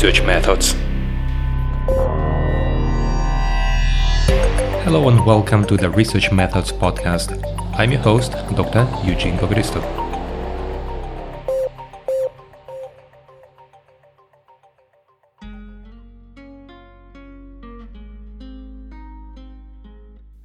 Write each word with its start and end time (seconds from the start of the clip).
research 0.00 0.22
methods. 0.24 0.76
Hello 4.84 5.08
and 5.08 5.26
welcome 5.26 5.66
to 5.66 5.76
the 5.76 5.90
Research 5.90 6.30
Methods 6.30 6.70
podcast. 6.70 7.34
I'm 7.76 7.90
your 7.90 8.00
host, 8.02 8.30
Dr. 8.54 8.86
Eugene 9.04 9.36
Bogodistov. 9.38 9.82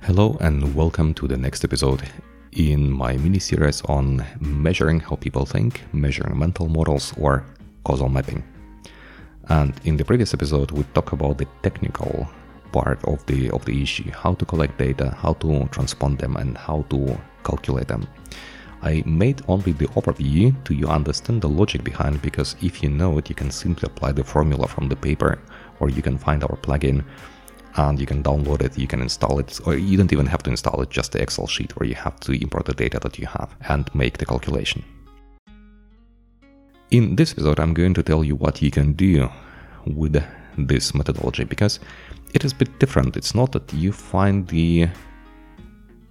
Hello 0.01 0.35
and 0.41 0.73
welcome 0.73 1.13
to 1.13 1.27
the 1.27 1.37
next 1.37 1.63
episode 1.63 2.01
in 2.53 2.89
my 2.89 3.17
mini 3.17 3.37
series 3.37 3.83
on 3.83 4.25
measuring 4.39 4.99
how 4.99 5.15
people 5.15 5.45
think, 5.45 5.83
measuring 5.93 6.39
mental 6.39 6.67
models, 6.67 7.13
or 7.19 7.45
causal 7.83 8.09
mapping. 8.09 8.43
And 9.49 9.73
in 9.83 9.97
the 9.97 10.05
previous 10.05 10.33
episode, 10.33 10.71
we 10.71 10.83
talked 10.93 11.13
about 11.13 11.37
the 11.37 11.47
technical 11.61 12.27
part 12.71 13.03
of 13.05 13.25
the 13.25 13.49
of 13.51 13.65
the 13.65 13.81
issue: 13.81 14.09
how 14.11 14.33
to 14.35 14.45
collect 14.45 14.77
data, 14.77 15.15
how 15.19 15.33
to 15.33 15.47
transpond 15.71 16.19
them, 16.19 16.37
and 16.37 16.57
how 16.57 16.85
to 16.89 17.17
calculate 17.43 17.87
them. 17.87 18.07
I 18.81 19.03
made 19.05 19.41
only 19.47 19.71
the 19.71 19.87
overview 19.95 20.51
to 20.65 20.73
you 20.73 20.87
understand 20.87 21.41
the 21.41 21.49
logic 21.49 21.83
behind 21.83 22.21
because 22.21 22.55
if 22.61 22.83
you 22.83 22.89
know 22.89 23.17
it, 23.17 23.29
you 23.29 23.35
can 23.35 23.51
simply 23.51 23.87
apply 23.87 24.11
the 24.11 24.23
formula 24.23 24.67
from 24.67 24.89
the 24.89 24.95
paper, 24.95 25.39
or 25.79 25.89
you 25.89 26.01
can 26.01 26.17
find 26.17 26.43
our 26.43 26.57
plugin 26.57 27.03
and 27.75 27.99
you 27.99 28.05
can 28.05 28.21
download 28.21 28.61
it, 28.61 28.77
you 28.77 28.87
can 28.87 29.01
install 29.01 29.39
it, 29.39 29.59
or 29.65 29.75
you 29.75 29.97
don't 29.97 30.13
even 30.13 30.25
have 30.27 30.43
to 30.43 30.49
install 30.51 30.81
it, 30.81 30.89
just 30.89 31.13
the 31.13 31.21
Excel 31.21 31.47
sheet 31.47 31.75
where 31.75 31.87
you 31.87 31.95
have 31.95 32.19
to 32.19 32.33
import 32.33 32.65
the 32.65 32.73
data 32.73 32.99
that 32.99 33.17
you 33.17 33.25
have 33.25 33.55
and 33.69 33.89
make 33.95 34.17
the 34.17 34.25
calculation. 34.25 34.83
In 36.93 37.15
this 37.15 37.31
episode, 37.31 37.59
I'm 37.59 37.73
going 37.73 37.95
to 37.95 38.03
tell 38.03 38.23
you 38.23 38.35
what 38.35 38.61
you 38.61 38.69
can 38.69 38.93
do 38.93 39.27
with 39.87 40.23
this 40.59 40.93
methodology 40.93 41.43
because 41.43 41.79
it 42.35 42.45
is 42.45 42.51
a 42.51 42.55
bit 42.55 42.77
different. 42.77 43.17
It's 43.17 43.33
not 43.33 43.51
that 43.53 43.73
you 43.73 43.91
find 43.91 44.47
the 44.47 44.87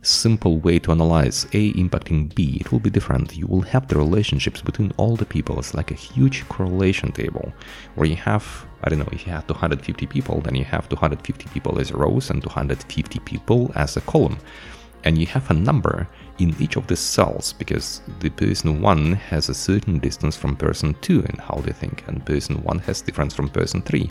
simple 0.01 0.59
way 0.59 0.81
to 0.81 0.91
analyze 0.91 1.45
A 1.53 1.73
impacting 1.75 2.34
B, 2.34 2.57
it 2.61 2.73
will 2.73 2.81
be 2.81 2.91
different. 2.91 3.37
You 3.37 3.47
will 3.47 3.61
have 3.61 3.87
the 3.87 3.97
relationships 3.97 4.61
between 4.61 4.91
all 4.97 5.15
the 5.15 5.25
people. 5.25 5.57
It's 5.61 5.73
like 5.73 5.92
a 5.92 5.95
huge 5.95 6.48
correlation 6.48 7.12
table 7.12 7.53
where 7.95 8.09
you 8.09 8.17
have, 8.17 8.67
I 8.83 8.91
don't 8.91 8.98
know, 8.98 9.09
if 9.12 9.25
you 9.25 9.31
have 9.31 9.47
250 9.47 10.07
people, 10.07 10.41
then 10.41 10.57
you 10.57 10.64
have 10.64 10.89
250 10.89 11.48
people 11.51 11.79
as 11.79 11.92
rows 11.92 12.29
and 12.29 12.42
250 12.42 13.20
people 13.20 13.70
as 13.77 13.97
a 13.97 14.01
column. 14.01 14.37
And 15.05 15.19
you 15.19 15.27
have 15.27 15.50
a 15.50 15.55
number 15.55 16.08
in 16.39 16.55
each 16.61 16.77
of 16.77 16.86
the 16.86 16.97
cells 16.97 17.53
because 17.53 18.03
the 18.20 18.31
person 18.31 18.81
1 18.81 19.12
has 19.12 19.48
a 19.48 19.55
certain 19.55 19.98
distance 19.98 20.36
from 20.36 20.56
person 20.56 20.95
2 21.00 21.25
and 21.28 21.41
how 21.41 21.56
they 21.56 21.72
think, 21.72 22.05
and 22.06 22.25
person 22.25 22.62
1 22.62 22.78
has 22.81 23.00
difference 23.03 23.34
from 23.34 23.48
person 23.48 23.83
3. 23.83 24.11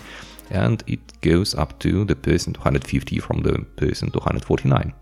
And 0.51 0.83
it 0.87 0.99
goes 1.21 1.55
up 1.55 1.79
to 1.79 2.03
the 2.03 2.15
person 2.15 2.53
250 2.53 3.19
from 3.19 3.41
the 3.41 3.59
person 3.77 4.11
249 4.11 4.93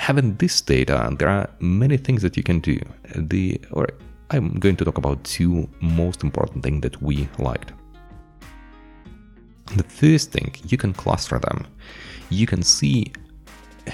having 0.00 0.34
this 0.36 0.62
data, 0.62 1.14
there 1.18 1.28
are 1.28 1.48
many 1.60 1.98
things 1.98 2.22
that 2.22 2.34
you 2.34 2.42
can 2.42 2.58
do. 2.58 2.78
The 3.14 3.60
or 3.70 3.86
I'm 4.30 4.58
going 4.58 4.76
to 4.76 4.84
talk 4.84 4.96
about 4.96 5.22
two 5.24 5.68
most 5.80 6.24
important 6.24 6.64
things 6.64 6.80
that 6.82 7.02
we 7.02 7.28
liked. 7.38 7.72
The 9.76 9.82
first 9.82 10.32
thing, 10.32 10.54
you 10.66 10.78
can 10.78 10.92
cluster 10.92 11.38
them. 11.38 11.66
You 12.30 12.46
can 12.46 12.62
see 12.62 13.12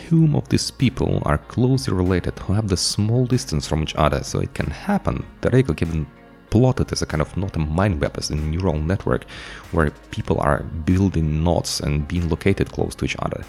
whom 0.08 0.34
of 0.34 0.48
these 0.48 0.70
people 0.70 1.22
are 1.24 1.38
closely 1.38 1.94
related, 1.94 2.38
who 2.38 2.52
have 2.52 2.68
the 2.68 2.76
small 2.76 3.26
distance 3.26 3.66
from 3.66 3.82
each 3.82 3.94
other, 3.96 4.22
so 4.22 4.40
it 4.40 4.54
can 4.54 4.70
happen. 4.70 5.24
The 5.40 5.50
Theoretically, 5.50 5.74
can 5.74 6.06
plot 6.50 6.80
it 6.80 6.92
as 6.92 7.02
a 7.02 7.06
kind 7.06 7.20
of 7.20 7.36
not 7.36 7.56
a 7.56 7.58
mind 7.58 8.00
map, 8.00 8.18
as 8.18 8.30
a 8.30 8.34
neural 8.34 8.78
network, 8.78 9.24
where 9.72 9.90
people 10.10 10.38
are 10.40 10.62
building 10.84 11.42
knots 11.42 11.80
and 11.80 12.06
being 12.06 12.28
located 12.28 12.70
close 12.72 12.94
to 12.96 13.04
each 13.04 13.16
other. 13.20 13.44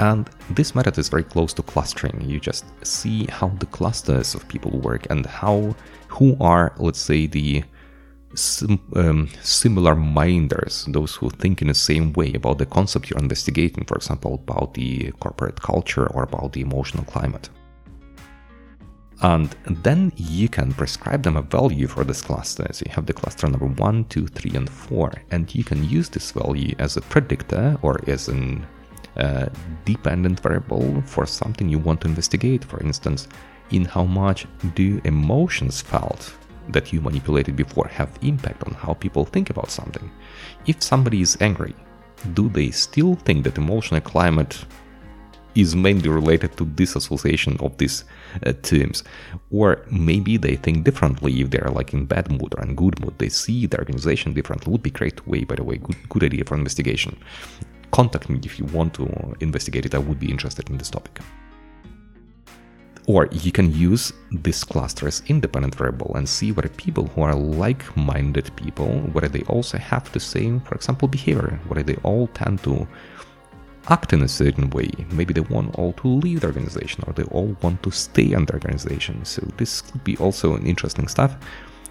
And 0.00 0.30
this 0.50 0.74
method 0.74 0.96
is 0.98 1.08
very 1.08 1.24
close 1.24 1.52
to 1.54 1.62
clustering. 1.62 2.22
You 2.28 2.38
just 2.38 2.64
see 2.86 3.26
how 3.26 3.48
the 3.48 3.66
clusters 3.66 4.34
of 4.34 4.46
people 4.48 4.70
work 4.78 5.06
and 5.10 5.26
how 5.26 5.74
who 6.08 6.36
are, 6.40 6.72
let's 6.78 7.00
say, 7.00 7.26
the 7.26 7.64
sim, 8.34 8.80
um, 8.94 9.28
similar 9.42 9.94
minders, 9.94 10.86
those 10.88 11.14
who 11.14 11.30
think 11.30 11.62
in 11.62 11.68
the 11.68 11.74
same 11.74 12.12
way 12.12 12.32
about 12.34 12.58
the 12.58 12.66
concept 12.66 13.10
you're 13.10 13.18
investigating, 13.18 13.84
for 13.84 13.96
example, 13.96 14.34
about 14.34 14.74
the 14.74 15.12
corporate 15.20 15.60
culture 15.60 16.06
or 16.08 16.22
about 16.22 16.52
the 16.52 16.60
emotional 16.60 17.04
climate. 17.04 17.48
And 19.20 19.50
then 19.66 20.12
you 20.16 20.48
can 20.48 20.72
prescribe 20.72 21.24
them 21.24 21.36
a 21.36 21.42
value 21.42 21.88
for 21.88 22.04
this 22.04 22.22
cluster. 22.22 22.66
So 22.72 22.84
you 22.86 22.92
have 22.92 23.06
the 23.06 23.12
cluster 23.12 23.48
number 23.48 23.66
1, 23.66 24.04
2, 24.04 24.26
3, 24.28 24.50
and 24.54 24.70
4, 24.70 25.12
and 25.32 25.52
you 25.54 25.64
can 25.64 25.88
use 25.88 26.08
this 26.08 26.30
value 26.30 26.74
as 26.78 26.96
a 26.96 27.00
predictor 27.00 27.76
or 27.82 28.00
as 28.06 28.28
an 28.28 28.64
a 29.18 29.50
dependent 29.84 30.38
variable 30.40 31.02
for 31.02 31.26
something 31.26 31.68
you 31.68 31.78
want 31.78 32.00
to 32.02 32.08
investigate. 32.08 32.64
For 32.64 32.80
instance, 32.80 33.26
in 33.70 33.84
how 33.84 34.04
much 34.04 34.46
do 34.74 35.00
emotions 35.04 35.80
felt 35.80 36.32
that 36.68 36.92
you 36.92 37.00
manipulated 37.00 37.56
before 37.56 37.88
have 37.88 38.10
impact 38.22 38.64
on 38.64 38.74
how 38.74 38.94
people 38.94 39.24
think 39.24 39.50
about 39.50 39.70
something? 39.70 40.10
If 40.66 40.82
somebody 40.82 41.20
is 41.20 41.36
angry, 41.40 41.74
do 42.34 42.48
they 42.48 42.70
still 42.70 43.14
think 43.14 43.44
that 43.44 43.58
emotional 43.58 44.00
climate 44.00 44.64
is 45.54 45.74
mainly 45.74 46.08
related 46.08 46.56
to 46.56 46.64
disassociation 46.66 47.56
of 47.58 47.76
these 47.78 48.04
uh, 48.46 48.52
terms. 48.62 49.02
Or 49.50 49.84
maybe 49.90 50.36
they 50.36 50.54
think 50.54 50.84
differently 50.84 51.40
if 51.40 51.50
they're 51.50 51.72
like 51.72 51.92
in 51.92 52.04
bad 52.06 52.30
mood 52.30 52.54
or 52.56 52.62
in 52.62 52.76
good 52.76 53.00
mood. 53.00 53.18
They 53.18 53.28
see 53.28 53.66
the 53.66 53.78
organization 53.78 54.34
differently. 54.34 54.70
Would 54.70 54.82
be 54.82 54.90
great 54.90 55.26
way, 55.26 55.42
by 55.42 55.56
the 55.56 55.64
way, 55.64 55.78
good, 55.78 55.96
good 56.10 56.24
idea 56.24 56.44
for 56.44 56.54
investigation 56.54 57.18
contact 57.90 58.28
me 58.28 58.38
if 58.44 58.58
you 58.58 58.64
want 58.66 58.94
to 58.94 59.36
investigate 59.40 59.86
it. 59.86 59.94
I 59.94 59.98
would 59.98 60.20
be 60.20 60.30
interested 60.30 60.68
in 60.70 60.78
this 60.78 60.90
topic. 60.90 61.20
Or 63.08 63.26
you 63.32 63.52
can 63.52 63.72
use 63.72 64.12
this 64.30 64.62
cluster 64.62 65.08
as 65.08 65.22
independent 65.28 65.74
variable 65.74 66.12
and 66.14 66.28
see 66.28 66.52
whether 66.52 66.68
people 66.68 67.06
who 67.06 67.22
are 67.22 67.34
like-minded 67.34 68.54
people, 68.54 69.00
whether 69.14 69.28
they 69.28 69.44
also 69.44 69.78
have 69.78 70.12
the 70.12 70.20
same, 70.20 70.60
for 70.60 70.74
example, 70.74 71.08
behavior, 71.08 71.58
whether 71.68 71.82
they 71.82 71.96
all 72.02 72.26
tend 72.28 72.62
to 72.64 72.86
act 73.88 74.12
in 74.12 74.20
a 74.20 74.28
certain 74.28 74.68
way. 74.68 74.90
Maybe 75.10 75.32
they 75.32 75.40
want 75.40 75.74
all 75.76 75.94
to 75.94 76.06
leave 76.06 76.42
the 76.42 76.48
organization 76.48 77.02
or 77.06 77.14
they 77.14 77.22
all 77.22 77.56
want 77.62 77.82
to 77.84 77.90
stay 77.90 78.32
in 78.32 78.44
the 78.44 78.52
organization. 78.52 79.24
So 79.24 79.40
this 79.56 79.80
could 79.80 80.04
be 80.04 80.18
also 80.18 80.54
an 80.54 80.66
interesting 80.66 81.08
stuff 81.08 81.34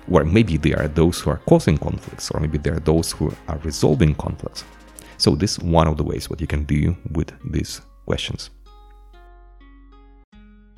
where 0.05 0.23
maybe 0.23 0.57
they 0.57 0.75
are 0.75 0.87
those 0.87 1.19
who 1.19 1.31
are 1.31 1.41
causing 1.49 1.79
conflicts 1.79 2.29
or 2.29 2.39
maybe 2.39 2.59
they 2.59 2.69
are 2.69 2.79
those 2.79 3.11
who 3.11 3.33
are 3.47 3.57
resolving 3.63 4.13
conflicts. 4.13 4.65
So 5.17 5.31
this 5.35 5.53
is 5.53 5.63
one 5.63 5.87
of 5.87 5.97
the 5.97 6.03
ways 6.03 6.29
what 6.29 6.41
you 6.41 6.47
can 6.47 6.63
do 6.65 6.95
with 7.11 7.33
these 7.51 7.81
questions. 8.05 8.51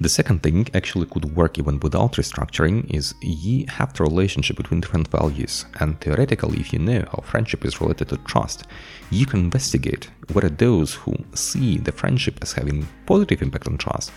The 0.02 0.08
second 0.08 0.44
thing 0.44 0.66
actually 0.74 1.08
could 1.08 1.36
work 1.36 1.60
even 1.60 1.78
without 1.82 2.14
restructuring 2.14 2.90
is 2.90 3.16
you 3.22 3.66
have 3.68 3.92
the 3.92 4.04
relationship 4.04 4.56
between 4.56 4.80
different 4.80 5.10
values 5.10 5.66
and 5.82 6.00
theoretically 6.00 6.62
if 6.62 6.72
you 6.72 6.80
know 6.80 7.04
how 7.12 7.22
friendship 7.22 7.66
is 7.66 7.82
related 7.82 8.08
to 8.10 8.18
trust, 8.20 8.68
you 9.12 9.26
can 9.26 9.42
investigate 9.42 10.10
whether 10.32 10.48
those 10.48 10.94
who 10.94 11.14
see 11.34 11.80
the 11.80 11.92
friendship 11.92 12.40
as 12.42 12.54
having 12.54 12.88
positive 13.06 13.42
impact 13.42 13.68
on 13.68 13.78
trust 13.78 14.14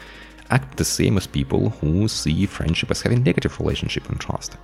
act 0.51 0.77
the 0.77 0.85
same 0.85 1.17
as 1.17 1.27
people 1.27 1.71
who 1.71 2.07
see 2.07 2.47
friendship 2.47 2.93
as 2.93 3.03
having 3.03 3.25
negative 3.25 3.59
relationship 3.59 4.09
on 4.09 4.19
trust. 4.19 4.59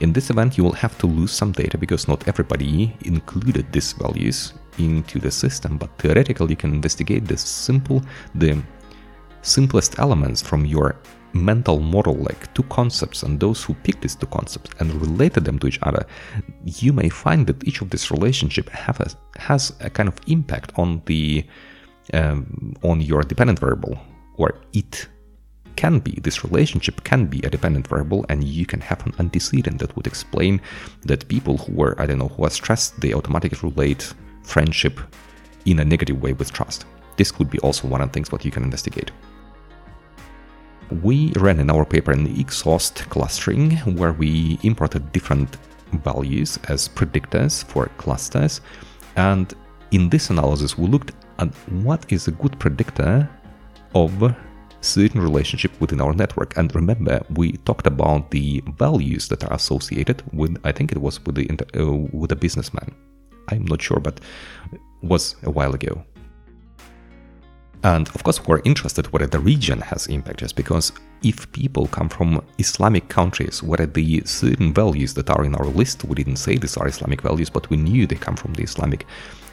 In 0.00 0.12
this 0.12 0.30
event, 0.30 0.56
you 0.56 0.62
will 0.62 0.72
have 0.72 0.96
to 0.98 1.06
lose 1.08 1.32
some 1.32 1.50
data 1.50 1.78
because 1.78 2.06
not 2.06 2.28
everybody 2.28 2.96
included 3.02 3.72
these 3.72 3.92
values 3.92 4.52
into 4.78 5.18
the 5.18 5.30
system, 5.30 5.78
but 5.78 5.96
theoretically 5.98 6.50
you 6.50 6.56
can 6.56 6.74
investigate 6.74 7.26
the 7.26 7.36
simple, 7.36 8.02
the 8.34 8.62
simplest 9.44 9.98
elements 9.98 10.42
from 10.42 10.64
your 10.64 10.96
mental 11.34 11.80
model, 11.80 12.14
like 12.14 12.52
two 12.54 12.62
concepts, 12.64 13.22
and 13.22 13.40
those 13.40 13.62
who 13.62 13.74
picked 13.74 14.02
these 14.02 14.14
two 14.14 14.26
concepts 14.26 14.70
and 14.78 14.92
related 15.00 15.44
them 15.44 15.58
to 15.58 15.66
each 15.66 15.78
other, 15.82 16.06
you 16.64 16.92
may 16.92 17.08
find 17.08 17.46
that 17.46 17.66
each 17.66 17.80
of 17.80 17.90
this 17.90 18.10
relationship 18.10 18.68
have 18.70 19.00
a, 19.00 19.10
has 19.38 19.72
a 19.80 19.90
kind 19.90 20.08
of 20.08 20.16
impact 20.26 20.72
on 20.76 21.02
the 21.06 21.44
um, 22.12 22.74
on 22.82 23.00
your 23.00 23.22
dependent 23.22 23.58
variable, 23.58 23.98
or 24.36 24.60
it 24.74 25.08
can 25.76 25.98
be, 25.98 26.12
this 26.22 26.44
relationship 26.44 27.02
can 27.02 27.26
be 27.26 27.40
a 27.40 27.50
dependent 27.50 27.88
variable, 27.88 28.24
and 28.28 28.44
you 28.44 28.66
can 28.66 28.80
have 28.80 29.04
an 29.06 29.12
antecedent 29.18 29.78
that 29.80 29.94
would 29.96 30.06
explain 30.06 30.60
that 31.02 31.26
people 31.28 31.56
who 31.56 31.72
were 31.72 32.00
I 32.00 32.06
don't 32.06 32.18
know, 32.18 32.28
who 32.28 32.44
are 32.44 32.50
stressed, 32.50 33.00
they 33.00 33.12
automatically 33.12 33.58
relate 33.62 34.12
friendship 34.42 35.00
in 35.64 35.78
a 35.80 35.84
negative 35.84 36.22
way 36.22 36.34
with 36.34 36.52
trust. 36.52 36.84
This 37.16 37.32
could 37.32 37.50
be 37.50 37.58
also 37.60 37.88
one 37.88 38.00
of 38.00 38.08
the 38.08 38.12
things 38.12 38.30
what 38.30 38.44
you 38.44 38.50
can 38.50 38.64
investigate. 38.64 39.10
We 41.02 41.32
ran 41.36 41.60
in 41.60 41.70
our 41.70 41.84
paper 41.84 42.12
an 42.12 42.26
exhaust 42.38 43.08
clustering 43.10 43.76
where 43.96 44.12
we 44.12 44.58
imported 44.62 45.12
different 45.12 45.56
values 46.02 46.58
as 46.68 46.88
predictors 46.88 47.64
for 47.64 47.86
clusters. 47.98 48.60
And 49.16 49.52
in 49.90 50.08
this 50.08 50.30
analysis, 50.30 50.76
we 50.76 50.86
looked 50.86 51.12
at 51.38 51.48
what 51.70 52.04
is 52.12 52.28
a 52.28 52.32
good 52.32 52.58
predictor 52.58 53.28
of 53.94 54.34
certain 54.80 55.20
relationship 55.20 55.72
within 55.80 56.00
our 56.00 56.12
network. 56.12 56.56
And 56.56 56.74
remember, 56.74 57.20
we 57.30 57.52
talked 57.52 57.86
about 57.86 58.30
the 58.30 58.62
values 58.78 59.28
that 59.28 59.44
are 59.44 59.52
associated 59.52 60.22
with, 60.32 60.56
I 60.64 60.72
think 60.72 60.92
it 60.92 60.98
was 60.98 61.24
with 61.24 61.36
the, 61.36 61.48
uh, 61.80 61.92
with 62.12 62.32
a 62.32 62.36
businessman. 62.36 62.94
I'm 63.48 63.64
not 63.64 63.82
sure, 63.82 64.00
but 64.00 64.20
was 65.02 65.36
a 65.42 65.50
while 65.50 65.74
ago. 65.74 66.04
And 67.84 68.08
of 68.08 68.24
course, 68.24 68.42
we're 68.46 68.62
interested 68.64 69.12
whether 69.12 69.26
the 69.26 69.38
region 69.38 69.78
has 69.82 70.06
impact, 70.06 70.38
just 70.40 70.56
because 70.56 70.92
if 71.22 71.50
people 71.52 71.86
come 71.86 72.08
from 72.08 72.42
Islamic 72.58 73.08
countries, 73.08 73.62
whether 73.62 73.84
the 73.84 74.22
certain 74.24 74.72
values 74.72 75.12
that 75.14 75.28
are 75.28 75.44
in 75.44 75.54
our 75.54 75.66
list, 75.66 76.02
we 76.04 76.14
didn't 76.14 76.36
say 76.36 76.56
these 76.56 76.78
are 76.78 76.88
Islamic 76.88 77.20
values, 77.20 77.50
but 77.50 77.68
we 77.68 77.76
knew 77.76 78.06
they 78.06 78.16
come 78.16 78.36
from 78.36 78.54
the 78.54 78.62
Islamic 78.62 79.06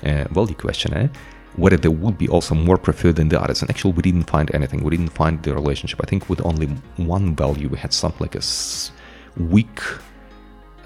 uh, 0.05 0.23
value 0.31 0.55
questionnaire, 0.55 1.09
whether 1.57 1.75
they 1.75 1.89
would 1.89 2.17
be 2.17 2.29
also 2.29 2.55
more 2.55 2.77
preferred 2.77 3.17
than 3.17 3.27
the 3.27 3.41
others. 3.41 3.61
And 3.61 3.69
actually, 3.69 3.93
we 3.93 4.01
didn't 4.01 4.29
find 4.29 4.49
anything. 4.55 4.81
We 4.81 4.91
didn't 4.95 5.13
find 5.13 5.43
the 5.43 5.53
relationship. 5.53 5.99
I 6.01 6.07
think 6.07 6.29
with 6.29 6.45
only 6.45 6.67
one 6.95 7.35
value, 7.35 7.67
we 7.67 7.77
had 7.77 7.91
something 7.91 8.21
like 8.21 8.35
a 8.35 8.43
weak 9.37 9.81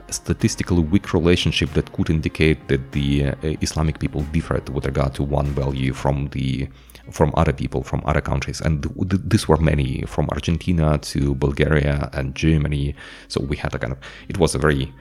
statistically 0.10 0.82
weak 0.82 1.14
relationship 1.14 1.74
that 1.74 1.92
could 1.94 2.10
indicate 2.10 2.68
that 2.68 2.92
the 2.92 3.26
uh, 3.26 3.34
Islamic 3.62 4.00
people 4.00 4.22
differed 4.32 4.70
with 4.70 4.86
regard 4.86 5.14
to 5.16 5.24
one 5.24 5.48
value 5.48 5.94
from 5.94 6.28
the 6.32 6.68
from 7.12 7.32
other 7.38 7.54
people 7.54 7.84
from 7.84 8.02
other 8.06 8.22
countries. 8.22 8.62
And 8.62 8.84
th- 8.84 9.22
these 9.26 9.48
were 9.48 9.58
many 9.58 10.04
from 10.08 10.28
Argentina 10.32 10.98
to 10.98 11.36
Bulgaria 11.36 12.10
and 12.14 12.36
Germany. 12.36 12.96
So 13.28 13.42
we 13.44 13.58
had 13.58 13.74
a 13.76 13.80
kind 13.80 13.94
of 13.94 14.00
it 14.28 14.38
was 14.38 14.56
a 14.56 14.60
very 14.60 14.94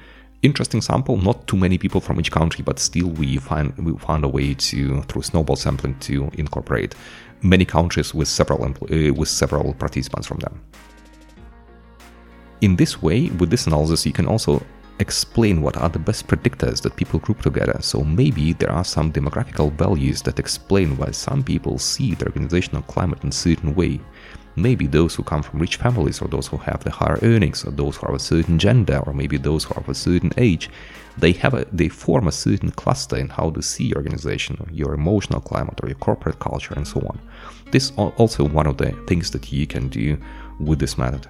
interesting 0.43 0.81
sample. 0.81 1.17
Not 1.17 1.47
too 1.47 1.57
many 1.57 1.79
people 1.79 2.00
from 2.00 2.21
each 2.21 2.31
country 2.31 2.62
but 2.62 2.79
still 2.79 3.09
we 3.09 3.39
find 3.39 3.77
we 3.79 3.97
found 3.99 4.25
a 4.25 4.29
way 4.29 4.55
to 4.55 5.03
through 5.03 5.23
snowball 5.23 5.57
sampling 5.57 5.99
to 6.00 6.31
incorporate 6.35 6.95
many 7.43 7.65
countries 7.65 8.15
with 8.15 8.29
several 8.29 8.65
uh, 8.65 9.15
with 9.15 9.29
several 9.29 9.75
participants 9.75 10.27
from 10.27 10.39
them. 10.39 10.61
In 12.61 12.77
this 12.77 13.03
way 13.03 13.29
with 13.39 13.50
this 13.50 13.67
analysis 13.67 14.07
you 14.07 14.12
can 14.12 14.27
also 14.27 14.62
explain 15.00 15.61
what 15.61 15.76
are 15.76 15.88
the 15.88 15.99
best 15.99 16.26
predictors 16.26 16.81
that 16.82 16.96
people 16.96 17.19
group 17.19 17.43
together. 17.43 17.76
So 17.81 18.02
maybe 18.02 18.52
there 18.52 18.70
are 18.70 18.85
some 18.85 19.12
demographical 19.12 19.73
values 19.73 20.23
that 20.23 20.38
explain 20.38 20.96
why 20.96 21.11
some 21.11 21.43
people 21.43 21.79
see 21.79 22.14
the 22.14 22.26
organizational 22.26 22.82
climate 22.82 23.23
in 23.23 23.31
a 23.31 23.32
certain 23.32 23.75
way. 23.75 24.00
Maybe 24.56 24.87
those 24.87 25.17
who 25.17 25.25
come 25.25 25.43
from 25.43 25.58
rich 25.58 25.76
families, 25.76 26.23
or 26.23 26.29
those 26.29 26.46
who 26.46 26.58
have 26.58 26.85
the 26.85 26.91
higher 26.91 27.19
earnings, 27.23 27.64
or 27.64 27.73
those 27.73 27.96
who 27.96 28.06
are 28.06 28.11
of 28.11 28.20
a 28.20 28.20
certain 28.20 28.56
gender, 28.56 29.02
or 29.05 29.12
maybe 29.12 29.37
those 29.37 29.64
who 29.64 29.75
are 29.75 29.81
of 29.81 29.88
a 29.88 29.94
certain 29.94 30.31
age, 30.37 30.70
they 31.19 31.32
have 31.32 31.55
a, 31.55 31.67
they 31.73 31.88
form 31.88 32.29
a 32.29 32.32
certain 32.32 32.70
cluster 32.70 33.17
in 33.17 33.29
how 33.29 33.50
to 33.50 33.62
see 33.62 33.87
your 33.87 33.97
organization, 33.97 34.56
your 34.70 34.94
emotional 34.94 35.40
climate, 35.40 35.81
or 35.82 35.88
your 35.88 35.99
corporate 35.99 36.38
culture, 36.38 36.75
and 36.75 36.87
so 36.87 37.00
on. 37.00 37.19
This 37.73 37.90
is 37.90 37.93
also 37.97 38.47
one 38.47 38.69
of 38.69 38.76
the 38.76 38.93
things 39.08 39.32
that 39.32 39.50
you 39.50 39.67
can 39.67 39.88
do 39.88 40.17
with 40.61 40.79
this 40.79 40.97
method. 40.97 41.26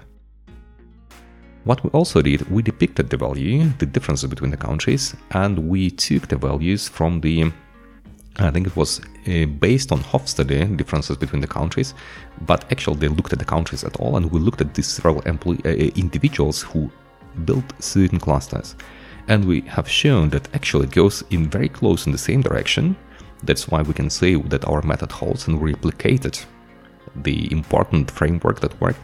What 1.65 1.83
we 1.83 1.89
also 1.89 2.21
did, 2.21 2.49
we 2.49 2.61
depicted 2.61 3.09
the 3.09 3.17
value, 3.17 3.71
the 3.79 3.87
differences 3.87 4.29
between 4.29 4.51
the 4.51 4.57
countries, 4.57 5.15
and 5.31 5.67
we 5.67 5.89
took 5.89 6.27
the 6.27 6.37
values 6.37 6.87
from 6.87 7.21
the 7.21 7.51
I 8.37 8.51
think 8.51 8.67
it 8.67 8.75
was 8.75 8.99
uh, 8.99 9.45
based 9.45 9.91
on 9.93 9.99
Hofstede 9.99 10.75
differences 10.75 11.15
between 11.17 11.41
the 11.41 11.47
countries, 11.47 11.93
but 12.41 12.69
actually 12.71 12.97
they 12.97 13.07
looked 13.07 13.31
at 13.31 13.39
the 13.39 13.45
countries 13.45 13.83
at 13.83 13.95
all, 13.99 14.17
and 14.17 14.29
we 14.29 14.39
looked 14.39 14.61
at 14.61 14.73
these 14.73 14.87
several 14.87 15.19
uh, 15.25 15.31
uh, 15.31 15.69
individuals 15.95 16.61
who 16.61 16.91
built 17.45 17.63
certain 17.79 18.19
clusters, 18.19 18.75
and 19.29 19.45
we 19.45 19.61
have 19.61 19.89
shown 19.89 20.29
that 20.29 20.53
actually 20.53 20.85
it 20.85 20.91
goes 20.91 21.23
in 21.29 21.49
very 21.49 21.69
close 21.69 22.05
in 22.05 22.11
the 22.11 22.17
same 22.17 22.41
direction. 22.41 22.95
That's 23.43 23.69
why 23.69 23.81
we 23.81 23.93
can 23.93 24.09
say 24.09 24.35
that 24.35 24.65
our 24.65 24.81
method 24.81 25.11
holds 25.11 25.47
and 25.47 25.59
replicated 25.59 26.45
the 27.23 27.49
important 27.51 28.11
framework 28.11 28.59
that 28.59 28.79
worked. 28.81 28.99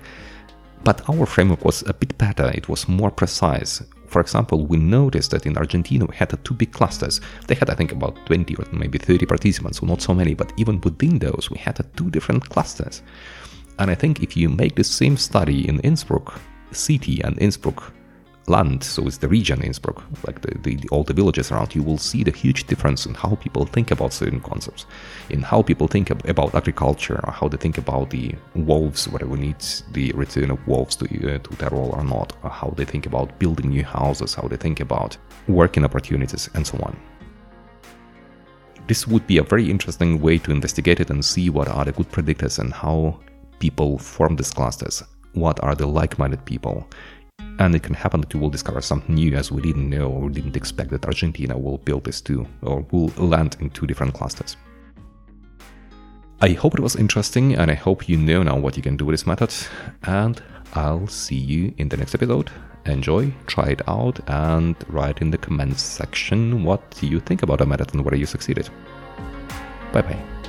But 0.83 1.07
our 1.07 1.25
framework 1.25 1.63
was 1.63 1.83
a 1.87 1.93
bit 1.93 2.17
better, 2.17 2.49
it 2.49 2.67
was 2.67 2.87
more 2.87 3.11
precise. 3.11 3.83
For 4.07 4.19
example, 4.19 4.65
we 4.65 4.77
noticed 4.77 5.31
that 5.31 5.45
in 5.45 5.57
Argentina 5.57 6.05
we 6.05 6.15
had 6.15 6.37
two 6.43 6.53
big 6.53 6.71
clusters. 6.71 7.21
They 7.47 7.55
had, 7.55 7.69
I 7.69 7.75
think, 7.75 7.91
about 7.91 8.17
20 8.25 8.55
or 8.55 8.65
maybe 8.73 8.97
30 8.97 9.25
participants, 9.25 9.79
so 9.79 9.85
not 9.85 10.01
so 10.01 10.13
many, 10.13 10.33
but 10.33 10.51
even 10.57 10.81
within 10.81 11.19
those 11.19 11.49
we 11.51 11.57
had 11.59 11.79
two 11.95 12.09
different 12.09 12.49
clusters. 12.49 13.03
And 13.79 13.89
I 13.89 13.95
think 13.95 14.21
if 14.21 14.35
you 14.35 14.49
make 14.49 14.75
the 14.75 14.83
same 14.83 15.17
study 15.17 15.67
in 15.67 15.79
Innsbruck 15.79 16.39
city 16.71 17.21
and 17.23 17.37
Innsbruck 17.39 17.93
land, 18.47 18.83
so 18.83 19.05
it's 19.07 19.17
the 19.17 19.27
region 19.27 19.61
Innsbruck, 19.61 20.03
like 20.25 20.41
the, 20.41 20.57
the, 20.59 20.89
all 20.89 21.03
the 21.03 21.13
villages 21.13 21.51
around, 21.51 21.75
you 21.75 21.83
will 21.83 21.97
see 21.97 22.23
the 22.23 22.31
huge 22.31 22.65
difference 22.65 23.05
in 23.05 23.13
how 23.13 23.35
people 23.35 23.65
think 23.65 23.91
about 23.91 24.13
certain 24.13 24.39
concepts, 24.39 24.85
in 25.29 25.41
how 25.41 25.61
people 25.61 25.87
think 25.87 26.11
ab- 26.11 26.27
about 26.27 26.55
agriculture, 26.55 27.19
or 27.23 27.31
how 27.31 27.47
they 27.47 27.57
think 27.57 27.77
about 27.77 28.09
the 28.09 28.33
wolves, 28.55 29.07
whether 29.07 29.27
we 29.27 29.39
need 29.39 29.63
the 29.91 30.11
return 30.13 30.51
of 30.51 30.67
wolves 30.67 30.95
to, 30.95 31.05
uh, 31.05 31.37
to 31.37 31.55
Tyrol 31.57 31.91
or 31.91 32.03
not, 32.03 32.33
or 32.43 32.49
how 32.49 32.73
they 32.75 32.85
think 32.85 33.05
about 33.05 33.37
building 33.39 33.69
new 33.69 33.83
houses, 33.83 34.33
how 34.33 34.47
they 34.47 34.57
think 34.57 34.79
about 34.79 35.17
working 35.47 35.85
opportunities, 35.85 36.49
and 36.55 36.65
so 36.65 36.77
on. 36.79 36.99
This 38.87 39.07
would 39.07 39.25
be 39.27 39.37
a 39.37 39.43
very 39.43 39.69
interesting 39.69 40.19
way 40.19 40.37
to 40.39 40.51
investigate 40.51 40.99
it 40.99 41.11
and 41.11 41.23
see 41.23 41.49
what 41.49 41.67
are 41.67 41.85
the 41.85 41.91
good 41.91 42.11
predictors 42.11 42.59
and 42.59 42.73
how 42.73 43.19
people 43.59 43.97
form 43.97 44.35
these 44.35 44.51
clusters. 44.51 45.03
What 45.33 45.63
are 45.63 45.75
the 45.75 45.85
like 45.85 46.19
minded 46.19 46.43
people? 46.43 46.89
And 47.61 47.75
it 47.75 47.83
can 47.83 47.93
happen 47.93 48.21
that 48.21 48.33
you 48.33 48.39
will 48.39 48.49
discover 48.49 48.81
something 48.81 49.13
new 49.13 49.35
as 49.35 49.51
we 49.51 49.61
didn't 49.61 49.87
know 49.87 50.09
or 50.09 50.31
didn't 50.31 50.55
expect 50.55 50.89
that 50.89 51.05
Argentina 51.05 51.55
will 51.55 51.77
build 51.77 52.05
this 52.05 52.19
too, 52.19 52.47
or 52.63 52.83
will 52.89 53.09
land 53.17 53.55
in 53.59 53.69
two 53.69 53.85
different 53.85 54.15
clusters. 54.15 54.57
I 56.41 56.53
hope 56.53 56.73
it 56.73 56.79
was 56.79 56.95
interesting 56.95 57.53
and 57.53 57.69
I 57.69 57.75
hope 57.75 58.09
you 58.09 58.17
know 58.17 58.41
now 58.41 58.57
what 58.57 58.77
you 58.77 58.81
can 58.81 58.97
do 58.97 59.05
with 59.05 59.13
this 59.13 59.27
method. 59.27 59.53
And 60.01 60.41
I'll 60.73 61.05
see 61.05 61.35
you 61.35 61.71
in 61.77 61.87
the 61.87 61.97
next 61.97 62.15
episode. 62.15 62.49
Enjoy, 62.87 63.31
try 63.45 63.67
it 63.67 63.87
out, 63.87 64.19
and 64.27 64.75
write 64.87 65.21
in 65.21 65.29
the 65.29 65.37
comments 65.37 65.83
section 65.83 66.63
what 66.63 66.81
you 67.03 67.19
think 67.19 67.43
about 67.43 67.59
the 67.59 67.67
method 67.67 67.93
and 67.93 68.03
whether 68.03 68.17
you 68.17 68.25
succeeded. 68.25 68.71
Bye 69.93 70.01
bye. 70.01 70.40